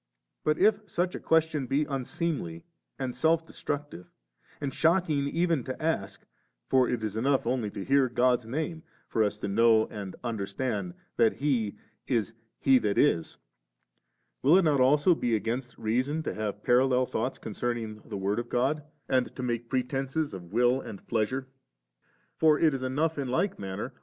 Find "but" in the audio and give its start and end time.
0.43-0.57